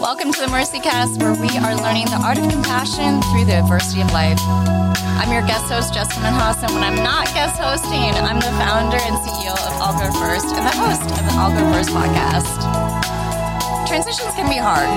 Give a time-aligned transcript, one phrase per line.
[0.00, 3.62] Welcome to the Mercy Cast, where we are learning the art of compassion through the
[3.62, 4.42] adversity of life.
[5.22, 8.98] I'm your guest host, Jessica Minhas, and when I'm not guest hosting, I'm the founder
[8.98, 12.50] and CEO of I'll Go First and the host of the I'll Go First podcast.
[13.86, 14.90] Transitions can be hard.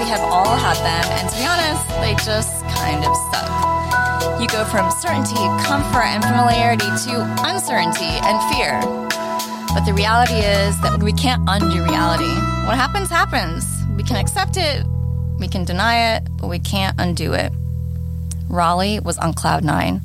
[0.00, 3.52] We have all had them, and to be honest, they just kind of suck.
[4.40, 9.07] You go from certainty, comfort, and familiarity to uncertainty and fear.
[9.74, 12.34] But the reality is that we can't undo reality.
[12.66, 13.64] What happens, happens.
[13.96, 14.84] We can accept it,
[15.38, 17.52] we can deny it, but we can't undo it.
[18.48, 20.02] Raleigh was on cloud nine.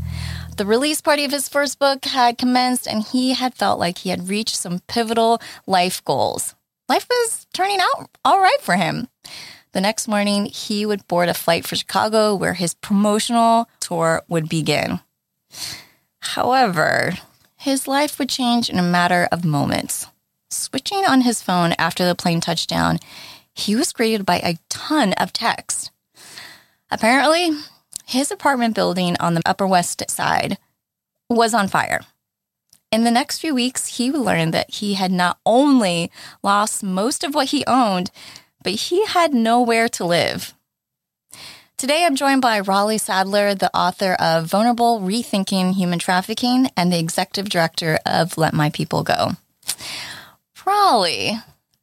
[0.57, 4.09] The release party of his first book had commenced, and he had felt like he
[4.09, 6.53] had reached some pivotal life goals.
[6.87, 9.07] Life was turning out all right for him.
[9.71, 14.47] The next morning, he would board a flight for Chicago where his promotional tour would
[14.47, 14.99] begin.
[16.19, 17.13] However,
[17.63, 20.05] his life would change in a matter of moments.
[20.49, 22.99] Switching on his phone after the plane touched down,
[23.53, 25.89] he was greeted by a ton of text.
[26.91, 27.51] Apparently,
[28.05, 30.57] his apartment building on the Upper West Side
[31.29, 32.01] was on fire.
[32.91, 36.11] In the next few weeks, he learned that he had not only
[36.43, 38.11] lost most of what he owned,
[38.61, 40.53] but he had nowhere to live.
[41.77, 46.99] Today, I'm joined by Raleigh Sadler, the author of Vulnerable Rethinking Human Trafficking and the
[46.99, 49.31] executive director of Let My People Go.
[50.65, 51.33] Raleigh,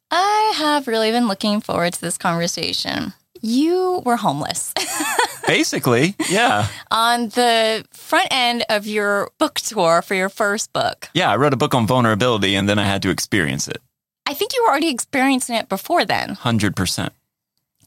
[0.09, 3.13] I have really been looking forward to this conversation.
[3.41, 4.73] You were homeless.
[5.47, 6.67] Basically, yeah.
[6.89, 11.09] on the front end of your book tour for your first book.
[11.13, 13.81] Yeah, I wrote a book on vulnerability and then I had to experience it.
[14.25, 16.35] I think you were already experiencing it before then.
[16.37, 17.09] 100%.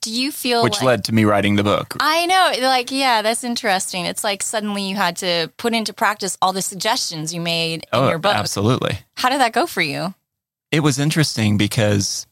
[0.05, 1.97] Do you feel Which like, led to me writing the book.
[1.99, 4.05] I know, like, yeah, that's interesting.
[4.05, 7.89] It's like suddenly you had to put into practice all the suggestions you made in
[7.95, 8.35] oh, your book.
[8.35, 8.99] absolutely.
[9.15, 10.13] How did that go for you?
[10.71, 12.27] It was interesting because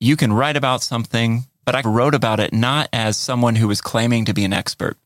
[0.00, 3.82] you can write about something, but I wrote about it not as someone who was
[3.82, 4.96] claiming to be an expert.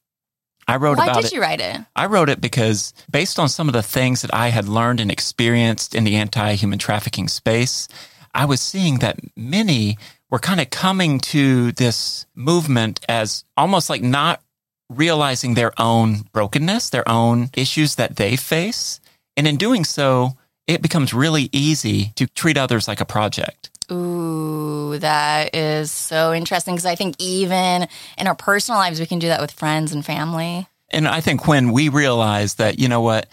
[0.69, 1.77] I wrote Why about did you write it?
[1.97, 5.11] I wrote it because based on some of the things that I had learned and
[5.11, 7.89] experienced in the anti human trafficking space,
[8.33, 9.99] I was seeing that many
[10.35, 14.43] were kind of coming to this movement as almost like not
[14.91, 18.99] realizing their own brokenness, their own issues that they face.
[19.37, 20.33] And in doing so,
[20.67, 23.71] it becomes really easy to treat others like a project.
[23.93, 27.87] Ooh, that is so interesting because I think even
[28.19, 30.67] in our personal lives, we can do that with friends and family.
[30.91, 33.29] And I think when we realize that, you know what,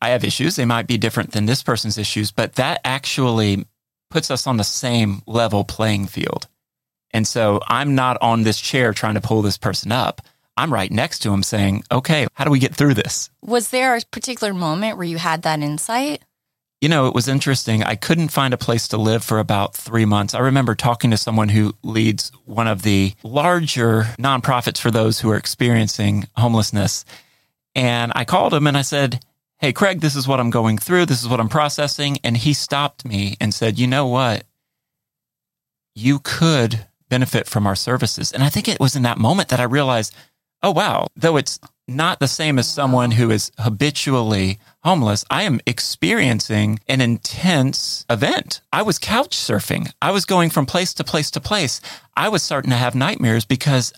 [0.00, 3.66] I have issues, they might be different than this person's issues, but that actually
[4.10, 6.48] puts us on the same level playing field.
[7.12, 10.20] And so I'm not on this chair trying to pull this person up.
[10.56, 13.30] I'm right next to him saying, okay, how do we get through this?
[13.42, 16.22] Was there a particular moment where you had that insight?
[16.80, 17.82] You know, it was interesting.
[17.82, 20.34] I couldn't find a place to live for about three months.
[20.34, 25.30] I remember talking to someone who leads one of the larger nonprofits for those who
[25.30, 27.04] are experiencing homelessness.
[27.74, 29.20] And I called him and I said,
[29.60, 31.04] Hey, Craig, this is what I'm going through.
[31.04, 32.16] This is what I'm processing.
[32.24, 34.44] And he stopped me and said, You know what?
[35.94, 38.32] You could benefit from our services.
[38.32, 40.14] And I think it was in that moment that I realized,
[40.62, 45.60] oh, wow, though it's not the same as someone who is habitually homeless, I am
[45.66, 48.62] experiencing an intense event.
[48.72, 49.92] I was couch surfing.
[50.00, 51.82] I was going from place to place to place.
[52.16, 53.92] I was starting to have nightmares because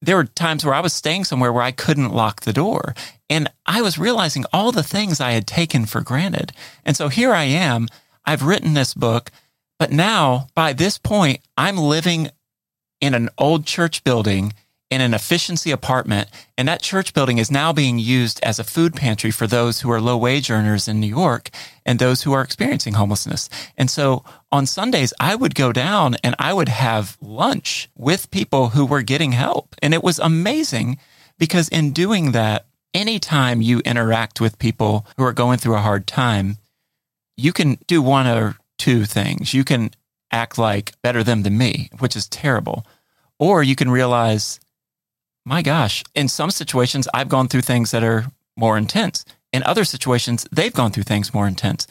[0.00, 2.94] there were times where I was staying somewhere where I couldn't lock the door.
[3.32, 6.52] And I was realizing all the things I had taken for granted.
[6.84, 7.88] And so here I am.
[8.26, 9.30] I've written this book,
[9.78, 12.28] but now by this point, I'm living
[13.00, 14.52] in an old church building
[14.90, 16.28] in an efficiency apartment.
[16.58, 19.90] And that church building is now being used as a food pantry for those who
[19.90, 21.48] are low wage earners in New York
[21.86, 23.48] and those who are experiencing homelessness.
[23.78, 28.68] And so on Sundays, I would go down and I would have lunch with people
[28.68, 29.74] who were getting help.
[29.80, 30.98] And it was amazing
[31.38, 36.06] because in doing that, anytime you interact with people who are going through a hard
[36.06, 36.58] time,
[37.36, 39.54] you can do one or two things.
[39.54, 39.90] You can
[40.30, 42.86] act like better them than me, which is terrible.
[43.38, 44.60] Or you can realize,
[45.44, 48.26] my gosh, in some situations, I've gone through things that are
[48.56, 49.24] more intense.
[49.52, 51.86] In other situations, they've gone through things more intense.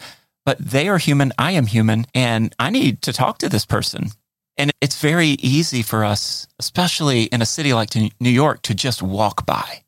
[0.46, 4.10] But they are human, I am human, and I need to talk to this person.
[4.58, 9.02] And it's very easy for us, especially in a city like New York, to just
[9.02, 9.84] walk by,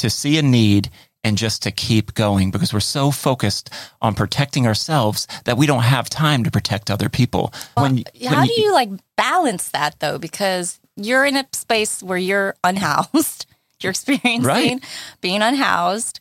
[0.00, 0.90] to see a need
[1.22, 3.70] and just to keep going because we're so focused
[4.00, 7.52] on protecting ourselves that we don't have time to protect other people.
[7.74, 10.18] When, How when do you, you like balance that though?
[10.18, 13.46] Because you're in a space where you're unhoused,
[13.82, 14.84] you're experiencing right.
[15.20, 16.20] being unhoused,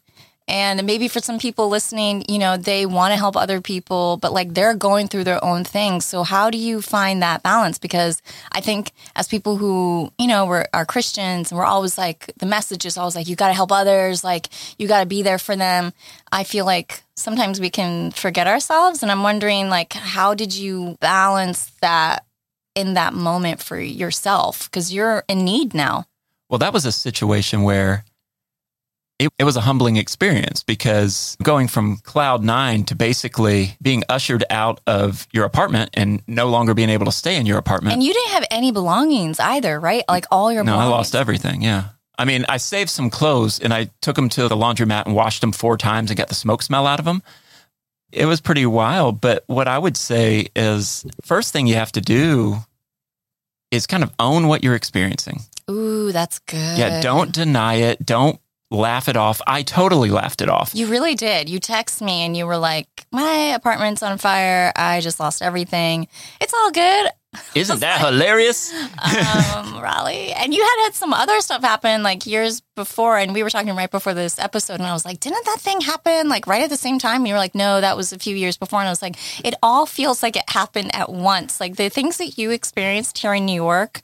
[0.49, 4.33] And maybe for some people listening, you know, they want to help other people, but
[4.33, 6.05] like they're going through their own things.
[6.05, 7.77] So how do you find that balance?
[7.77, 8.19] Because
[8.51, 12.47] I think as people who, you know, we're are Christians and we're always like the
[12.47, 14.49] message is always like you got to help others, like
[14.79, 15.93] you got to be there for them.
[16.31, 20.97] I feel like sometimes we can forget ourselves and I'm wondering like how did you
[20.99, 22.25] balance that
[22.73, 26.05] in that moment for yourself because you're in need now?
[26.49, 28.03] Well, that was a situation where
[29.19, 34.45] it, it was a humbling experience because going from cloud nine to basically being ushered
[34.49, 37.93] out of your apartment and no longer being able to stay in your apartment.
[37.93, 40.03] And you didn't have any belongings either, right?
[40.07, 40.93] Like all your no, belongings.
[40.93, 41.61] I lost everything.
[41.61, 41.89] Yeah.
[42.17, 45.41] I mean, I saved some clothes and I took them to the laundromat and washed
[45.41, 47.21] them four times and got the smoke smell out of them.
[48.11, 49.19] It was pretty wild.
[49.19, 52.57] But what I would say is first thing you have to do
[53.69, 55.41] is kind of own what you're experiencing.
[55.69, 56.79] Ooh, that's good.
[56.79, 58.03] Yeah, don't deny it.
[58.03, 58.39] Don't
[58.71, 59.41] laugh it off.
[59.47, 60.73] I totally laughed it off.
[60.75, 61.49] You really did.
[61.49, 64.71] You text me and you were like, "My apartment's on fire.
[64.75, 66.07] I just lost everything.
[66.41, 67.09] It's all good."
[67.55, 68.73] Isn't that hilarious?
[68.73, 70.31] um, Raleigh.
[70.33, 73.75] And you had had some other stuff happen like years before, and we were talking
[73.75, 76.71] right before this episode, and I was like, "Didn't that thing happen like right at
[76.71, 78.87] the same time?" And you were like, "No, that was a few years before." And
[78.87, 81.59] I was like, "It all feels like it happened at once.
[81.59, 84.01] Like the things that you experienced here in New York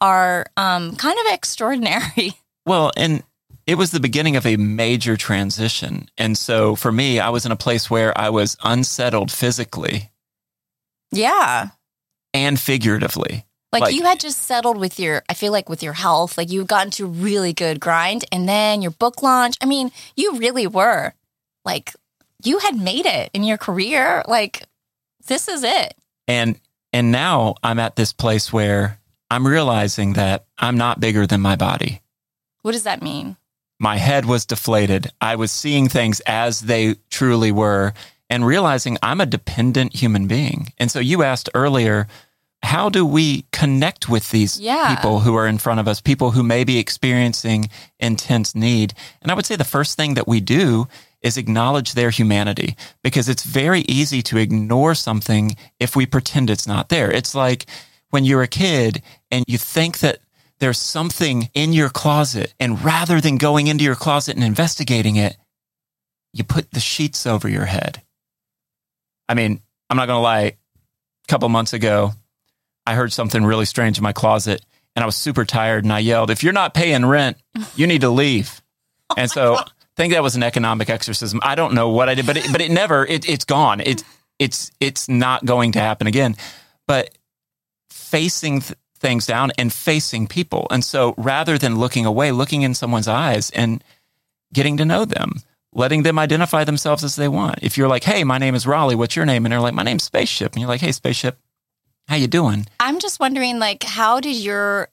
[0.00, 2.34] are um, kind of extraordinary."
[2.66, 3.22] Well, and
[3.68, 6.08] it was the beginning of a major transition.
[6.16, 10.10] And so for me, I was in a place where I was unsettled physically
[11.12, 11.68] Yeah.
[12.32, 13.44] and figuratively.
[13.70, 16.50] Like, Like- you had just settled with your, I feel like with your health, like
[16.50, 19.56] you got into a really good grind and then your book launch.
[19.60, 21.12] I mean, you really were
[21.66, 21.94] like,
[22.42, 24.22] you had made it in your career.
[24.26, 24.64] Like,
[25.26, 25.94] this is it.
[26.26, 26.58] And
[26.90, 28.98] and now I'm at this place where
[29.30, 32.00] I'm realizing that I'm not bigger than my body.
[32.62, 33.36] What does that mean?
[33.78, 35.10] My head was deflated.
[35.20, 37.92] I was seeing things as they truly were
[38.30, 40.72] and realizing I'm a dependent human being.
[40.78, 42.06] And so you asked earlier,
[42.62, 44.94] how do we connect with these Yeah.
[44.96, 47.70] people who are in front of us, people who may be experiencing
[48.00, 48.94] intense need?
[49.22, 50.88] And I would say the first thing that we do
[51.22, 56.66] is acknowledge their humanity because it's very easy to ignore something if we pretend it's
[56.66, 57.10] not there.
[57.10, 57.66] It's like
[58.10, 60.18] when you're a kid and you think that
[60.60, 65.36] there's something in your closet, and rather than going into your closet and investigating it,
[66.32, 68.02] you put the sheets over your head.
[69.28, 70.40] I mean, I'm not going to lie.
[70.40, 70.56] A
[71.28, 72.12] couple months ago,
[72.86, 74.64] I heard something really strange in my closet
[74.96, 77.36] and I was super tired and I yelled, If you're not paying rent,
[77.76, 78.62] you need to leave.
[79.10, 79.64] Oh and so I
[79.96, 81.40] think that was an economic exorcism.
[81.42, 83.80] I don't know what I did, but it, but it never, it, it's gone.
[83.80, 84.04] It,
[84.38, 86.36] it's, it's not going to happen again.
[86.86, 87.08] But
[87.88, 90.66] facing th- things down and facing people.
[90.70, 93.82] And so rather than looking away, looking in someone's eyes and
[94.52, 95.42] getting to know them,
[95.72, 97.58] letting them identify themselves as they want.
[97.62, 99.44] If you're like, hey, my name is Raleigh, what's your name?
[99.44, 100.52] And they're like, my name's Spaceship.
[100.52, 101.38] And you're like, hey, Spaceship,
[102.08, 102.66] how you doing?
[102.80, 104.88] I'm just wondering, like, how did your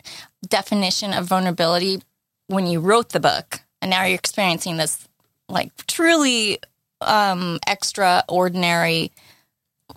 [0.47, 2.01] definition of vulnerability
[2.47, 5.07] when you wrote the book and now you're experiencing this,
[5.47, 6.59] like, truly
[7.01, 9.11] um, extraordinary,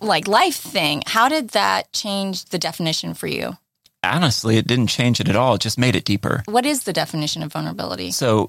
[0.01, 1.03] like, life thing?
[1.07, 3.59] How did that change the definition for you?
[4.03, 5.55] Honestly, it didn't change it at all.
[5.55, 6.43] It just made it deeper.
[6.47, 8.13] What is the definition of vulnerability?
[8.13, 8.49] So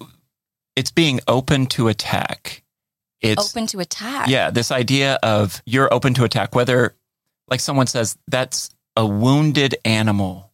[0.76, 2.64] it's being open to attack.
[3.22, 4.30] It's Open to attack.
[4.30, 6.96] Yeah, this idea of you're open to attack, whether
[7.50, 10.52] like someone says that's a wounded animal.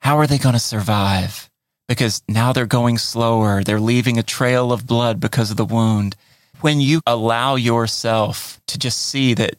[0.00, 1.50] How are they going to survive?
[1.88, 3.64] Because now they're going slower.
[3.64, 6.16] They're leaving a trail of blood because of the wound.
[6.60, 9.56] When you allow yourself to just see that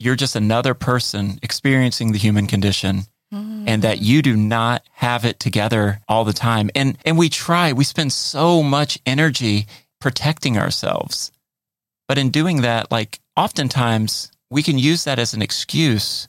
[0.00, 3.04] you're just another person experiencing the human condition
[3.34, 3.64] Mm.
[3.66, 6.70] and that you do not have it together all the time.
[6.76, 9.66] And and we try, we spend so much energy
[10.00, 11.32] protecting ourselves.
[12.06, 16.28] But in doing that, like oftentimes we can use that as an excuse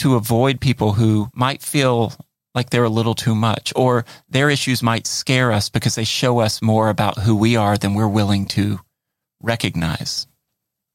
[0.00, 2.12] to avoid people who might feel
[2.54, 6.40] like they're a little too much or their issues might scare us because they show
[6.40, 8.80] us more about who we are than we're willing to
[9.42, 10.26] recognize.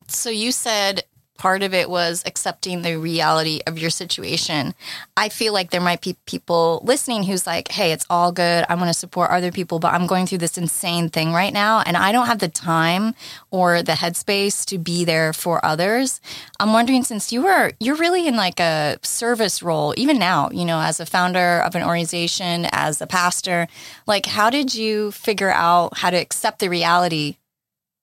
[0.08, 1.04] So you said
[1.38, 4.74] part of it was accepting the reality of your situation.
[5.18, 8.66] I feel like there might be people listening who's like, "Hey, it's all good.
[8.70, 11.82] I want to support other people, but I'm going through this insane thing right now
[11.86, 13.16] and I don't have the time
[13.52, 16.22] or the headspace to be there for others."
[16.60, 20.66] I'm wondering since you were you're really in like a service role even now, you
[20.66, 23.68] know, as a founder of an organization, as a pastor,
[24.08, 27.38] like how did you figure out how to accept the reality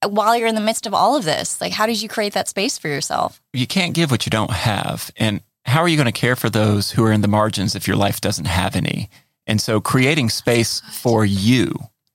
[0.06, 1.60] while you're in the midst of all of this?
[1.60, 3.40] Like, how did you create that space for yourself?
[3.52, 5.10] You can't give what you don't have.
[5.16, 7.86] And how are you going to care for those who are in the margins if
[7.86, 9.10] your life doesn't have any?
[9.46, 11.74] And so creating space for you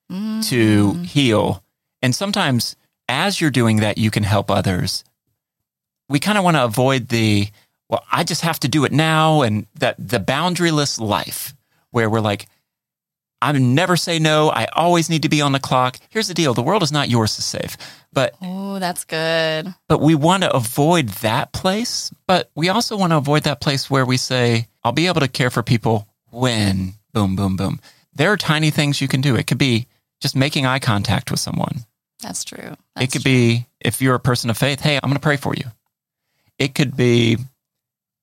[0.10, 1.06] to mm.
[1.06, 1.64] heal
[2.02, 2.76] And sometimes
[3.10, 5.04] as you're doing that, you can help others.
[6.08, 7.48] We kind of want to avoid the,
[7.90, 11.56] well, I just have to do it now and that the boundaryless life
[11.90, 12.48] where we're like,
[13.46, 14.50] I never say no.
[14.50, 16.00] I always need to be on the clock.
[16.10, 16.54] Here's the deal.
[16.54, 17.78] The world is not yours to save,
[18.12, 19.74] but, Oh, that's good.
[19.88, 22.12] but we want to avoid that place.
[22.28, 25.28] But we also want to avoid that place where we say, I'll be able to
[25.28, 27.80] care for people when boom, boom, boom.
[28.14, 29.36] There are tiny things you can do.
[29.36, 29.88] It could be
[30.22, 31.86] just making eye contact with someone.
[32.22, 32.76] That's true.
[33.00, 33.32] it could true.
[33.32, 35.66] be if you're a person of faith, hey, I'm going to pray for you.
[36.58, 37.38] It could be,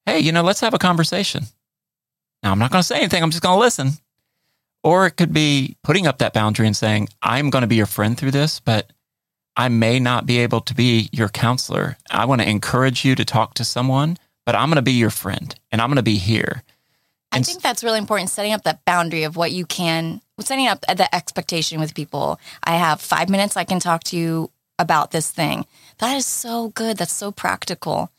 [0.07, 1.45] hey, you know, let's have a conversation.
[2.43, 3.91] Now, I'm not going to say anything, I'm just going to listen.
[4.85, 7.87] Or it could be putting up that boundary and saying, I'm going to be your
[7.87, 8.93] friend through this, but
[9.57, 11.99] I may not be able to be your counselor.
[12.11, 15.11] I want to encourage you to talk to someone, but I'm going to be your
[15.11, 16.62] friend and I'm going to be here.
[17.31, 18.29] I think that's really important.
[18.29, 22.39] Setting up that boundary of what you can, setting up the expectation with people.
[22.62, 23.57] I have five minutes.
[23.57, 24.51] I can talk to you
[24.83, 25.65] about this thing.
[25.99, 26.99] That is so good.
[26.99, 28.11] That's so practical.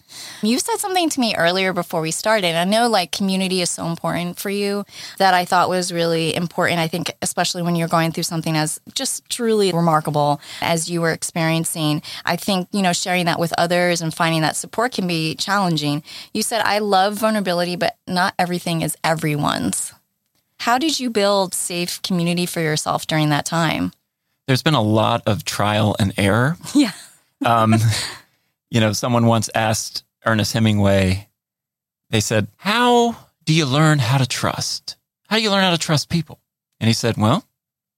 [0.42, 2.56] You said something to me earlier before we started.
[2.56, 4.86] I know like community is so important for you
[5.18, 6.80] that I thought was really important.
[6.80, 11.12] I think, especially when you're going through something as just truly remarkable as you were
[11.12, 15.36] experiencing, I think, you know, sharing that with others and finding that support can be
[15.36, 16.04] challenging.
[16.34, 19.94] You said, I love vulnerability, but not everything is everyone's.
[20.60, 23.92] How did you build safe community for yourself during that time?
[24.48, 26.58] There's been a lot of trial and error.
[26.76, 26.92] Yeah.
[27.46, 27.76] Um,
[28.70, 31.28] you know, someone once asked Ernest Hemingway,
[32.10, 34.96] they said, How do you learn how to trust?
[35.28, 36.40] How do you learn how to trust people?
[36.80, 37.46] And he said, Well,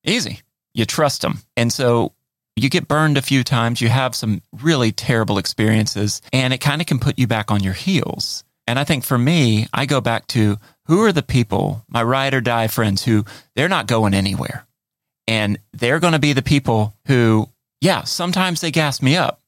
[0.04, 0.42] easy.
[0.74, 1.40] You trust them.
[1.56, 2.14] And so
[2.56, 6.82] you get burned a few times, you have some really terrible experiences, and it kind
[6.82, 8.44] of can put you back on your heels.
[8.68, 12.34] And I think for me, I go back to who are the people, my ride
[12.34, 13.26] or die friends, who
[13.56, 14.66] they're not going anywhere.
[15.28, 17.50] And they're going to be the people who,
[17.82, 19.42] yeah, sometimes they gas me up,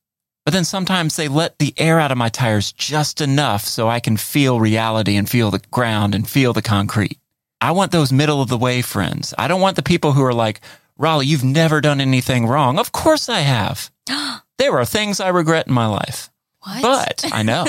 [0.46, 4.00] but then sometimes they let the air out of my tires just enough so I
[4.00, 7.20] can feel reality and feel the ground and feel the concrete.
[7.62, 9.34] I want those middle of the way friends.
[9.38, 10.62] I don't want the people who are like,
[10.98, 12.80] Raleigh, you've never done anything wrong.
[12.80, 13.92] Of course I have.
[14.58, 16.30] there are things I regret in my life,
[16.62, 16.82] What?
[16.82, 17.66] but I know,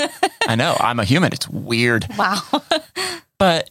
[0.47, 1.31] I know I'm a human.
[1.33, 2.07] It's weird.
[2.17, 2.39] wow.
[3.37, 3.69] But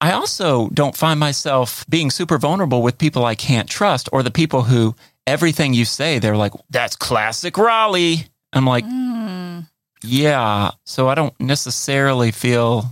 [0.00, 4.30] I also don't find myself being super vulnerable with people I can't trust or the
[4.30, 4.94] people who
[5.26, 8.26] everything you say, they're like, that's classic Raleigh.
[8.52, 9.60] I'm like, Hmm.
[10.02, 10.70] yeah.
[10.84, 12.86] So I don't necessarily feel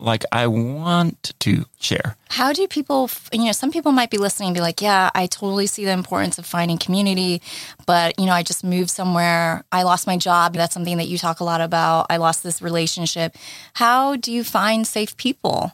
[0.00, 2.16] like I want to share.
[2.28, 5.26] How do people, you know, some people might be listening and be like, yeah, I
[5.26, 7.40] totally see the importance of finding community,
[7.86, 9.64] but, you know, I just moved somewhere.
[9.72, 10.54] I lost my job.
[10.54, 12.06] That's something that you talk a lot about.
[12.10, 13.36] I lost this relationship.
[13.74, 15.72] How do you find safe people?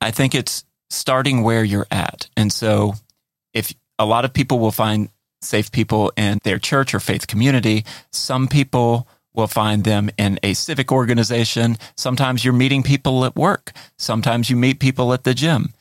[0.00, 2.28] I think it's starting where you're at.
[2.36, 2.94] And so
[3.52, 5.08] if a lot of people will find
[5.42, 10.54] safe people in their church or faith community, some people will find them in a
[10.54, 11.76] civic organization.
[11.96, 13.72] Sometimes you're meeting people at work.
[13.98, 15.74] Sometimes you meet people at the gym.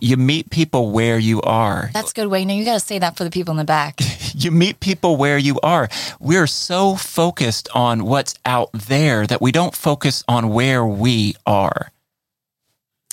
[0.00, 1.90] You meet people where you are.
[1.92, 2.44] That's a good way.
[2.44, 4.00] No, you got to say that for the people in the back.
[4.38, 5.88] You meet people where you are.
[6.20, 11.90] We're so focused on what's out there that we don't focus on where we are.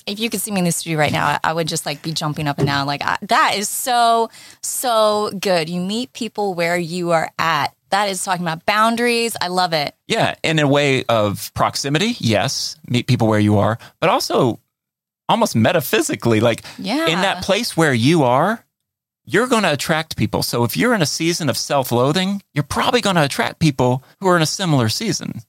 [0.06, 2.12] If you could see me in the studio right now, I- would just like be
[2.12, 2.86] jumping up and down.
[2.86, 4.30] Like I, that is so
[4.62, 5.68] so good.
[5.68, 7.74] You meet people where you are at.
[7.90, 9.36] That is talking about boundaries.
[9.40, 9.94] I love it.
[10.08, 14.58] Yeah, in a way of proximity, yes, meet people where you are, but also
[15.28, 17.06] almost metaphysically, like Yeah.
[17.06, 18.64] in that place where you are,
[19.26, 20.42] you're going to attract people.
[20.42, 24.02] So if you're in a season of self loathing, you're probably going to attract people
[24.20, 25.40] who are in a similar season.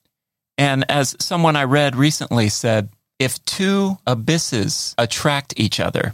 [0.56, 6.12] And as someone I read recently said, if two abysses attract each other,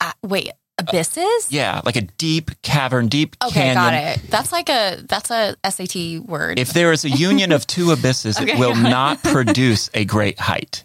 [0.00, 1.48] Uh, wait, abysses?
[1.50, 3.50] yeah, like a deep cavern, deep canyon.
[3.52, 4.14] Okay, canyon.
[4.16, 4.30] got it.
[4.30, 6.58] That's like a that's a SAT word.
[6.58, 8.90] If there is a union of two abysses, Okay, it will got it.
[8.90, 10.84] not produce a great height.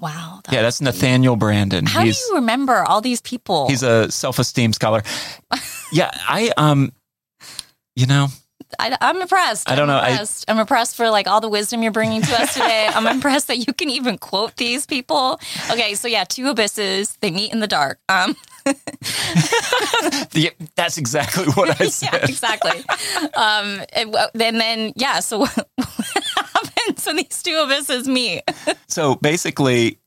[0.00, 0.40] wow.
[0.50, 1.86] Yeah, that's Nathaniel Branden.
[1.86, 3.68] How he's do you remember all these people?
[3.68, 5.02] he's a self-esteem scholar.
[5.92, 6.92] Yeah, I um
[7.96, 8.28] you know,
[8.78, 9.68] I, I'm impressed.
[9.70, 10.44] I don't I'm know, I- Impressed.
[10.48, 12.88] I'm impressed for like all the wisdom you're bringing to us today.
[12.94, 15.40] I'm impressed that you can even quote these people.
[15.70, 17.16] Okay, so yeah, two abysses.
[17.20, 17.98] They meet in the dark.
[18.08, 18.36] Um,
[20.32, 22.24] the, that's exactly what I yeah, said.
[22.28, 22.78] exactly.
[23.34, 25.66] um, and, and then yeah, so what
[26.36, 28.42] happens when these two abysses meet?
[28.86, 29.98] So basically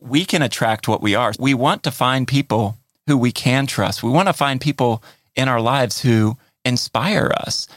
[0.00, 1.32] we can attract what we are.
[1.38, 4.02] We want to find people who we can trust.
[4.02, 5.02] We want to find people
[5.36, 7.68] in our lives who inspire us,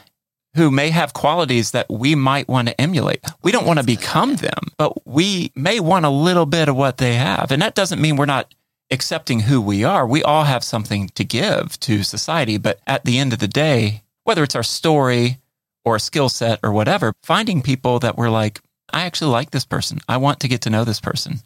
[0.54, 3.24] who may have qualities that we might want to emulate.
[3.42, 6.98] We don't want to become them, but we may want a little bit of what
[6.98, 7.50] they have.
[7.50, 8.54] And that doesn't mean we're not
[8.90, 10.06] accepting who we are.
[10.06, 12.58] We all have something to give to society.
[12.58, 15.38] But at the end of the day, whether it's our story
[15.84, 18.60] or a skill set or whatever, finding people that we're like,
[18.92, 19.98] I actually like this person.
[20.08, 21.40] I want to get to know this person.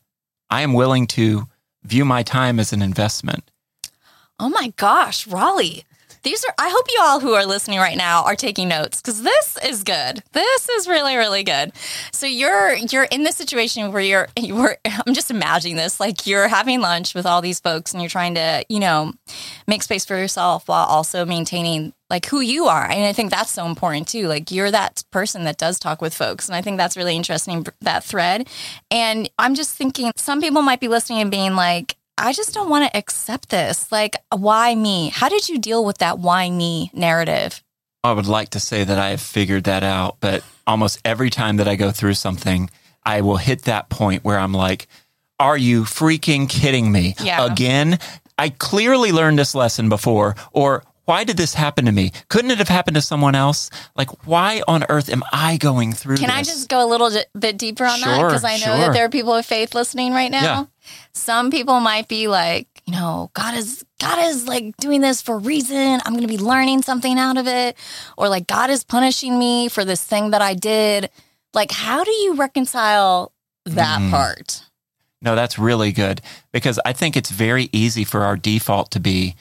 [0.50, 1.48] I am willing to
[1.82, 3.50] view my time as an investment.
[4.38, 5.84] Oh my gosh, Raleigh.
[6.22, 9.22] These are I hope you all who are listening right now are taking notes cuz
[9.22, 10.22] this is good.
[10.32, 11.72] This is really really good.
[12.12, 16.48] So you're you're in this situation where you're you're I'm just imagining this like you're
[16.48, 19.12] having lunch with all these folks and you're trying to, you know,
[19.66, 22.84] make space for yourself while also maintaining like who you are.
[22.84, 24.28] And I think that's so important too.
[24.28, 26.48] Like you're that person that does talk with folks.
[26.48, 28.48] And I think that's really interesting, that thread.
[28.90, 32.68] And I'm just thinking some people might be listening and being like, I just don't
[32.68, 33.90] want to accept this.
[33.92, 35.10] Like, why me?
[35.10, 37.62] How did you deal with that why me narrative?
[38.04, 41.56] I would like to say that I have figured that out, but almost every time
[41.56, 42.70] that I go through something,
[43.04, 44.88] I will hit that point where I'm like,
[45.38, 47.14] are you freaking kidding me?
[47.20, 47.46] Yeah.
[47.46, 47.98] Again?
[48.38, 52.12] I clearly learned this lesson before, or why did this happen to me?
[52.28, 53.70] Couldn't it have happened to someone else?
[53.96, 56.36] Like, why on earth am I going through Can this?
[56.36, 58.26] I just go a little bit deeper on that?
[58.26, 58.76] Because I know sure.
[58.76, 60.42] that there are people of faith listening right now.
[60.42, 60.64] Yeah.
[61.14, 65.36] Some people might be like, you know, God is God is like doing this for
[65.36, 65.98] a reason.
[66.04, 67.78] I'm going to be learning something out of it,
[68.18, 71.08] or like God is punishing me for this thing that I did.
[71.54, 73.32] Like, how do you reconcile
[73.64, 74.10] that Mm.
[74.10, 74.62] part?
[75.22, 76.20] No, that's really good
[76.52, 79.36] because I think it's very easy for our default to be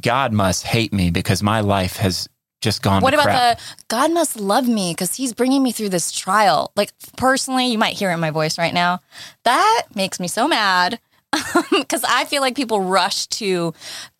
[0.00, 2.28] God must hate me because my life has
[2.60, 3.58] just gone What about crap.
[3.58, 6.72] the God must love me because He's bringing me through this trial?
[6.76, 9.00] Like personally, you might hear it in my voice right now.
[9.44, 10.98] That makes me so mad
[11.70, 13.72] because I feel like people rush to,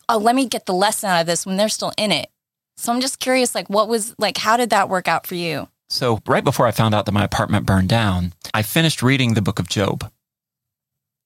[0.08, 2.30] oh, let me get the lesson out of this when they're still in it.
[2.76, 5.68] So I'm just curious, like, what was like, how did that work out for you?
[5.90, 9.42] So, right before I found out that my apartment burned down, I finished reading the
[9.42, 10.10] book of Job.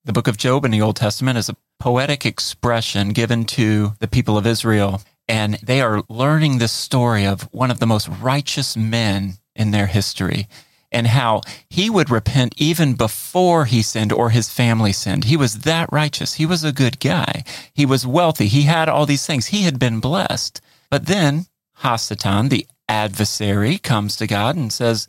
[0.04, 4.08] The book of Job in the Old Testament is a poetic expression given to the
[4.08, 8.76] people of Israel, and they are learning this story of one of the most righteous
[8.76, 10.48] men in their history
[10.94, 15.24] and how he would repent even before he sinned or his family sinned.
[15.24, 16.34] He was that righteous.
[16.34, 17.42] He was a good guy.
[17.74, 18.46] He was wealthy.
[18.46, 19.46] He had all these things.
[19.46, 20.60] He had been blessed.
[20.90, 21.46] But then
[21.80, 25.08] Hasatan, the adversary, comes to God and says,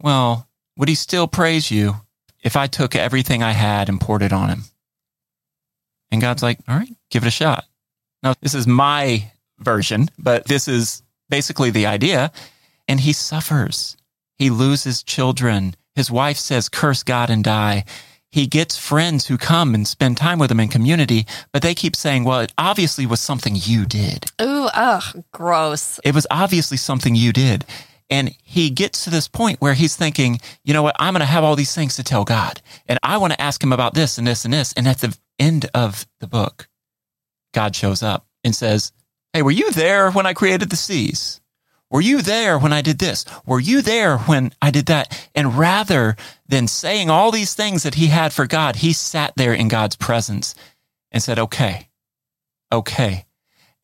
[0.00, 1.96] Well, would he still praise you
[2.42, 4.64] if I took everything I had and poured it on him?
[6.10, 7.64] And God's like, All right, give it a shot.
[8.22, 12.32] Now, this is my version, but this is basically the idea.
[12.86, 13.96] And he suffers.
[14.36, 15.74] He loses children.
[15.94, 17.84] His wife says, Curse God and die.
[18.30, 21.96] He gets friends who come and spend time with him in community, but they keep
[21.96, 24.26] saying, Well, it obviously was something you did.
[24.40, 25.98] Ooh, ugh, gross.
[26.04, 27.64] It was obviously something you did.
[28.10, 30.96] And he gets to this point where he's thinking, you know what?
[30.98, 32.62] I'm going to have all these things to tell God.
[32.86, 34.72] And I want to ask him about this and this and this.
[34.72, 36.68] And at the end of the book,
[37.54, 38.92] God shows up and says,
[39.32, 41.40] Hey, were you there when I created the seas?
[41.90, 43.24] Were you there when I did this?
[43.46, 45.28] Were you there when I did that?
[45.34, 49.54] And rather than saying all these things that he had for God, he sat there
[49.54, 50.54] in God's presence
[51.10, 51.88] and said, Okay,
[52.72, 53.24] okay.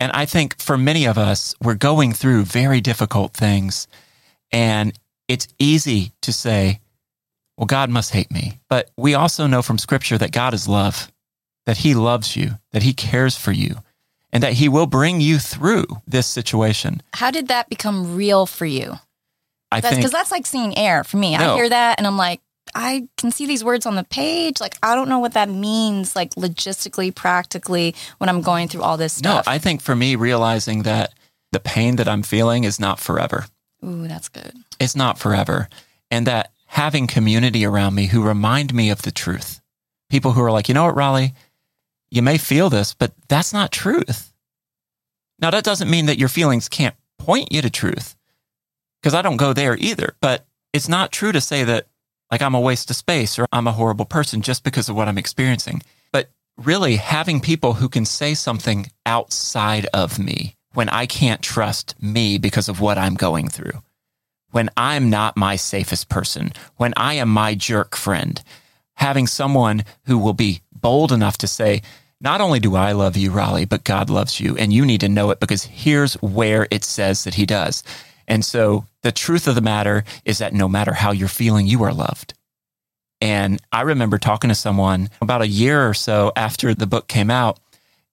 [0.01, 3.87] And I think for many of us, we're going through very difficult things.
[4.53, 6.81] And it's easy to say,
[7.57, 8.61] well, God must hate me.
[8.69, 11.11] But we also know from scripture that God is love,
[11.66, 13.77] that he loves you, that he cares for you,
[14.33, 17.03] and that he will bring you through this situation.
[17.14, 18.94] How did that become real for you?
[19.70, 21.35] I That's think because that's like seeing air for me.
[21.35, 22.40] I hear that and I'm like,
[22.74, 24.61] I can see these words on the page.
[24.61, 28.96] Like, I don't know what that means, like logistically, practically, when I'm going through all
[28.96, 29.42] this no.
[29.46, 31.14] I think for me, realizing that
[31.53, 33.46] the pain that I'm feeling is not forever.
[33.85, 34.55] Ooh, that's good.
[34.81, 35.68] It's not forever.
[36.11, 39.61] And that having community around me who remind me of the truth.
[40.11, 41.35] People who are like, you know what, Raleigh,
[42.14, 44.33] you may feel this, but that's not truth.
[45.38, 48.16] Now, that doesn't mean that your feelings can't point you to truth,
[49.00, 50.14] because I don't go there either.
[50.20, 51.87] But it's not true to say that,
[52.31, 55.09] like, I'm a waste of space or I'm a horrible person just because of what
[55.09, 55.83] I'm experiencing.
[56.12, 61.94] But really, having people who can say something outside of me when I can't trust
[62.00, 63.83] me because of what I'm going through
[64.55, 68.40] when I'm not my safest person, when I am my jerk friend,
[68.94, 71.83] having someone who will be bold enough to say,
[72.25, 74.57] not only do I love you, Raleigh, but God loves you.
[74.57, 77.85] And you need to know it because here's where it says that he does.
[78.27, 81.83] And so the truth of the matter is that no matter how you're feeling, you
[81.85, 82.33] are loved.
[83.21, 87.31] And I remember talking to someone about a year or so after the book came
[87.31, 87.61] out.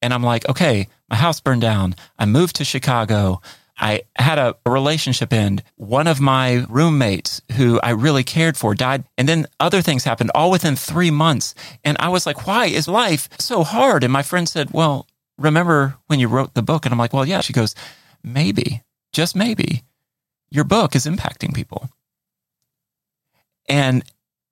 [0.01, 1.95] And I'm like, okay, my house burned down.
[2.19, 3.41] I moved to Chicago.
[3.81, 5.63] I had a, relationship end.
[5.75, 9.03] One of my roommates who I really cared for died.
[9.17, 11.55] And then other things happened all within three months.
[11.83, 14.03] And I was like, why is life so hard?
[14.03, 16.85] And my friend said, well, remember when you wrote the book?
[16.85, 17.41] And I'm like, well, yeah.
[17.41, 17.75] She goes,
[18.23, 19.83] maybe, just maybe,
[20.51, 21.89] your book is impacting people.
[23.67, 24.03] And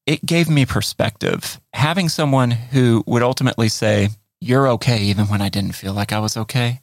[0.08, 1.62] it gave me perspective.
[1.74, 4.10] Having someone who would ultimately say,
[4.42, 6.82] you're okay, even when I didn't feel like I was okay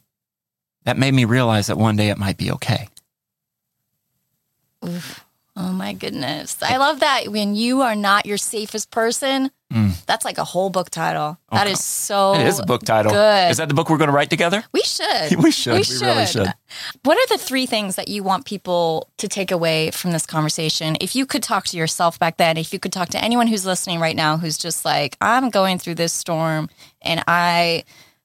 [0.87, 2.87] that made me realize that one day it might be okay.
[4.87, 5.25] Oof.
[5.53, 6.55] Oh my goodness.
[6.61, 10.05] I love that when you are not your safest person, mm.
[10.05, 11.37] that's like a whole book title.
[11.51, 11.57] Okay.
[11.57, 13.11] That is so It is a book title.
[13.11, 13.51] Good.
[13.51, 14.63] Is that the book we're going to write together?
[14.71, 15.35] We should.
[15.43, 15.73] we should.
[15.73, 16.01] We, we should.
[16.03, 16.53] really should.
[17.03, 20.95] What are the three things that you want people to take away from this conversation?
[21.01, 23.65] If you could talk to yourself back then, if you could talk to anyone who's
[23.65, 26.69] listening right now who's just like, I'm going through this storm
[27.01, 27.83] and I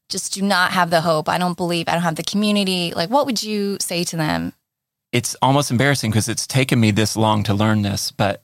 [0.09, 1.29] just do not have the hope.
[1.29, 1.88] I don't believe.
[1.88, 2.93] I don't have the community.
[2.95, 4.53] Like, what would you say to them?
[5.12, 8.43] It's almost embarrassing because it's taken me this long to learn this, but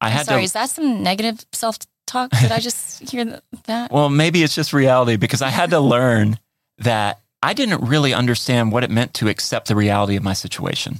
[0.00, 0.44] I had sorry, to.
[0.44, 2.30] Is that some negative self talk?
[2.30, 3.90] Did I just hear that?
[3.90, 6.38] Well, maybe it's just reality because I had to learn
[6.78, 10.98] that I didn't really understand what it meant to accept the reality of my situation.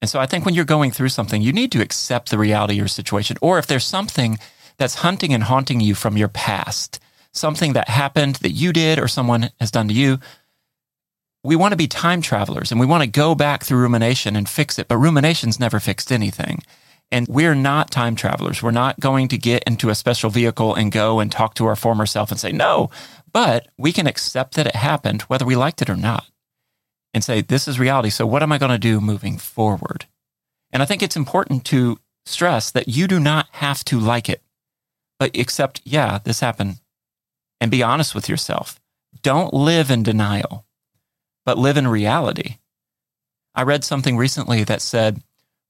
[0.00, 2.74] And so I think when you're going through something, you need to accept the reality
[2.74, 3.36] of your situation.
[3.42, 4.38] Or if there's something
[4.78, 7.00] that's hunting and haunting you from your past,
[7.32, 10.18] something that happened that you did or someone has done to you.
[11.42, 14.48] We want to be time travelers and we want to go back through rumination and
[14.48, 16.62] fix it, but rumination's never fixed anything.
[17.12, 18.62] And we're not time travelers.
[18.62, 21.74] We're not going to get into a special vehicle and go and talk to our
[21.74, 22.90] former self and say, no,
[23.32, 26.26] but we can accept that it happened, whether we liked it or not,
[27.12, 28.10] and say, this is reality.
[28.10, 30.06] So what am I going to do moving forward?
[30.72, 34.42] And I think it's important to stress that you do not have to like it,
[35.18, 36.78] but accept, yeah, this happened
[37.60, 38.80] and be honest with yourself.
[39.22, 40.64] Don't live in denial,
[41.44, 42.56] but live in reality.
[43.54, 45.22] I read something recently that said,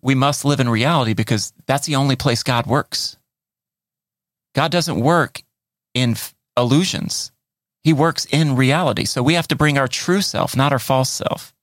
[0.02, 3.16] we must live in reality because that's the only place God works.
[4.54, 5.42] God doesn't work
[5.94, 6.16] in
[6.56, 7.32] illusions.
[7.82, 9.04] He works in reality.
[9.04, 11.54] So we have to bring our true self, not our false self.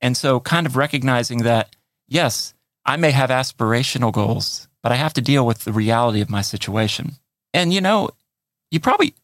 [0.00, 1.74] And so kind of recognizing that,
[2.06, 6.30] yes, I may have aspirational goals, but I have to deal with the reality of
[6.30, 7.12] my situation.
[7.52, 8.10] And you know,
[8.70, 9.14] you probably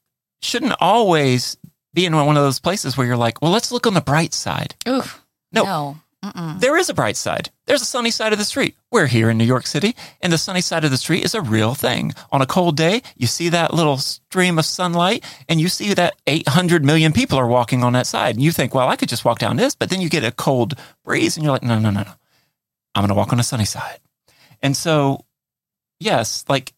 [0.44, 1.56] shouldn't always
[1.92, 4.34] be in one of those places where you're like, well, let's look on the bright
[4.34, 4.74] side.
[4.88, 5.24] Oof.
[5.52, 5.64] No.
[5.64, 5.96] no.
[6.58, 7.50] There is a bright side.
[7.66, 8.76] There's a sunny side of the street.
[8.90, 11.42] We're here in New York City, and the sunny side of the street is a
[11.42, 12.14] real thing.
[12.32, 16.14] On a cold day, you see that little stream of sunlight, and you see that
[16.26, 18.36] 800 million people are walking on that side.
[18.36, 20.32] And you think, well, I could just walk down this, but then you get a
[20.32, 22.12] cold breeze, and you're like, no, no, no, no.
[22.94, 23.98] I'm going to walk on the sunny side.
[24.62, 25.24] And so,
[26.00, 26.72] yes, like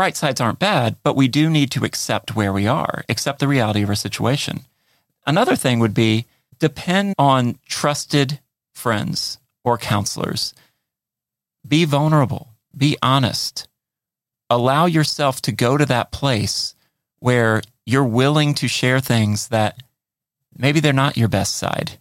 [0.00, 3.46] bright sides aren't bad, but we do need to accept where we are, accept the
[3.46, 4.60] reality of our situation.
[5.26, 6.24] Another thing would be
[6.58, 8.40] depend on trusted
[8.72, 10.54] friends or counselors.
[11.68, 13.68] Be vulnerable, be honest.
[14.48, 16.74] Allow yourself to go to that place
[17.18, 19.82] where you're willing to share things that
[20.56, 22.00] maybe they're not your best side.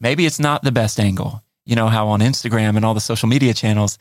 [0.00, 1.44] Maybe it's not the best angle.
[1.64, 4.00] You know how on Instagram and all the social media channels,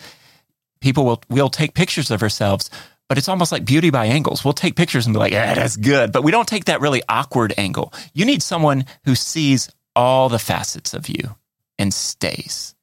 [0.79, 2.69] people will will take pictures of ourselves,
[3.09, 4.43] but it's almost like beauty by angles.
[4.43, 6.11] We'll take pictures and be like, yeah, that's good.
[6.11, 7.93] But we don't take that really awkward angle.
[8.13, 11.35] You need someone who sees all the facets of you
[11.79, 12.75] and stays.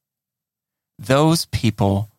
[0.98, 2.10] Those people.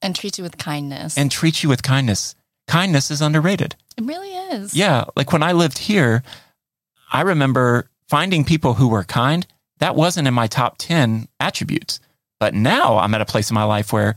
[0.00, 1.18] And treat you with kindness.
[1.18, 2.36] And treat you with kindness.
[2.68, 3.74] Kindness is underrated.
[3.96, 4.74] It really is.
[4.74, 5.04] Yeah.
[5.16, 6.22] Like when I lived here,
[7.12, 9.46] I remember finding people who were kind.
[9.78, 12.00] That wasn't in my top 10 attributes.
[12.38, 14.16] But now I'm at a place in my life where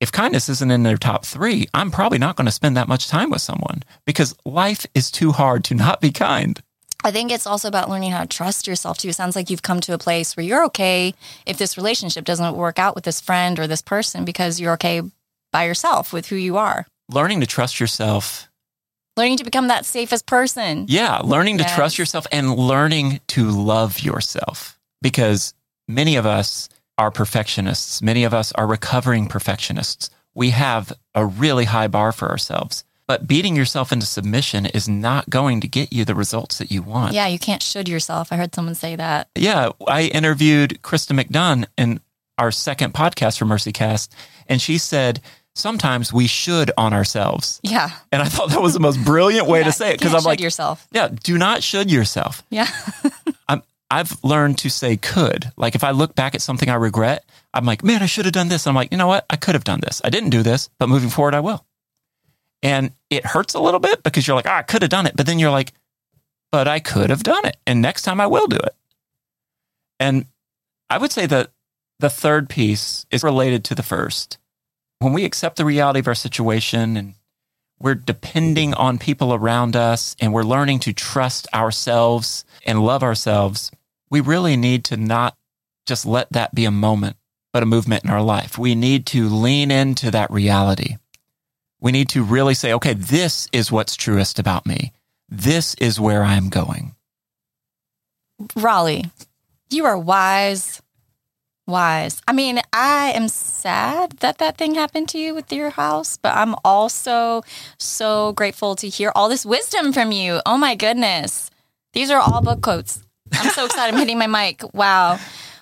[0.00, 3.08] if kindness isn't in their top three, I'm probably not going to spend that much
[3.08, 6.62] time with someone because life is too hard to not be kind.
[7.04, 9.08] I think it's also about learning how to trust yourself too.
[9.08, 11.14] It sounds like you've come to a place where you're okay
[11.46, 15.02] if this relationship doesn't work out with this friend or this person because you're okay
[15.52, 16.86] by yourself with who you are.
[17.08, 18.48] Learning to trust yourself.
[19.16, 20.86] Learning to become that safest person.
[20.88, 21.70] Yeah, learning yes.
[21.70, 25.54] to trust yourself and learning to love yourself because
[25.88, 28.02] many of us are perfectionists.
[28.02, 30.10] Many of us are recovering perfectionists.
[30.34, 32.84] We have a really high bar for ourselves.
[33.06, 36.82] But beating yourself into submission is not going to get you the results that you
[36.82, 37.14] want.
[37.14, 38.30] Yeah, you can't should yourself.
[38.30, 39.30] I heard someone say that.
[39.34, 42.00] Yeah, I interviewed Krista McDunn in
[42.36, 44.10] our second podcast for MercyCast,
[44.46, 45.22] and she said,
[45.58, 47.60] sometimes we should on ourselves.
[47.62, 47.90] Yeah.
[48.12, 50.22] And I thought that was the most brilliant way yeah, to say it because I'm
[50.22, 50.86] like yourself.
[50.92, 52.42] Yeah, do not should yourself.
[52.50, 52.68] Yeah.
[53.90, 55.50] I've learned to say could.
[55.56, 57.24] Like if I look back at something I regret,
[57.54, 58.66] I'm like, man, I should have done this.
[58.66, 59.24] I'm like, you know what?
[59.30, 60.02] I could have done this.
[60.04, 61.64] I didn't do this, but moving forward, I will.
[62.62, 65.16] And it hurts a little bit because you're like, oh, I could have done it.
[65.16, 65.72] But then you're like,
[66.50, 67.56] but I could have done it.
[67.66, 68.74] And next time I will do it.
[70.00, 70.26] And
[70.90, 71.50] I would say that
[71.98, 74.38] the third piece is related to the first.
[74.98, 77.14] When we accept the reality of our situation and
[77.80, 83.70] we're depending on people around us and we're learning to trust ourselves and love ourselves,
[84.10, 85.36] we really need to not
[85.86, 87.16] just let that be a moment,
[87.52, 88.58] but a movement in our life.
[88.58, 90.96] We need to lean into that reality.
[91.80, 94.92] We need to really say, okay, this is what's truest about me.
[95.28, 96.94] This is where I'm going.
[98.56, 99.10] Raleigh,
[99.70, 100.82] you are wise.
[101.66, 102.22] Wise.
[102.26, 106.34] I mean, I am sad that that thing happened to you with your house, but
[106.34, 107.42] I'm also
[107.78, 110.40] so grateful to hear all this wisdom from you.
[110.46, 111.50] Oh my goodness.
[111.92, 113.02] These are all book quotes.
[113.32, 113.94] I'm so excited.
[113.94, 114.62] I'm hitting my mic.
[114.74, 115.18] Wow.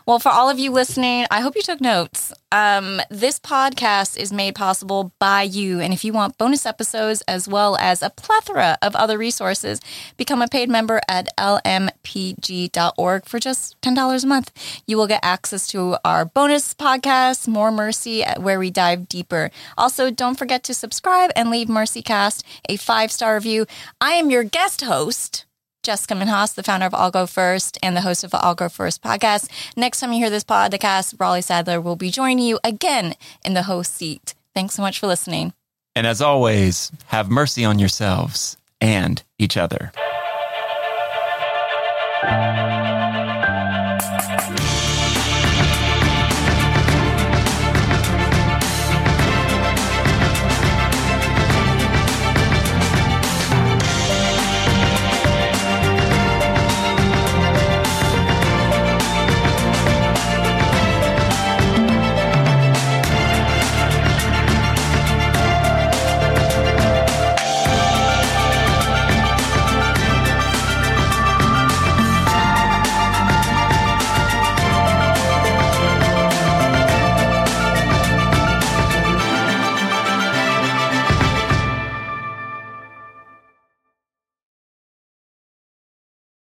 [0.07, 2.33] Well, for all of you listening, I hope you took notes.
[2.53, 5.81] Um, this podcast is made possible by you.
[5.81, 9.81] And if you want bonus episodes as well as a plethora of other resources,
[10.17, 14.53] become a paid member at lmpg.org for just $10 a month.
[14.87, 19.51] You will get access to our bonus podcast, More Mercy, where we dive deeper.
[19.77, 23.67] Also, don't forget to subscribe and leave MercyCast a five star review.
[24.01, 25.46] I am your guest host.
[25.87, 28.69] Jessica Minhas, the founder of I'll Go First and the host of the I'll Go
[28.69, 29.49] First podcast.
[29.77, 33.63] Next time you hear this podcast, Raleigh Sadler will be joining you again in the
[33.63, 34.35] host seat.
[34.53, 35.53] Thanks so much for listening.
[35.95, 39.93] And as always, have mercy on yourselves and each other.